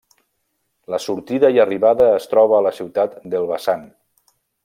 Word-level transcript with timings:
La 0.93 0.99
sortida 1.03 1.51
i 1.57 1.61
arribada 1.65 2.09
es 2.15 2.27
troba 2.33 2.57
a 2.59 2.63
la 2.69 2.73
ciutat 2.79 3.15
d'Elbasan. 3.35 3.87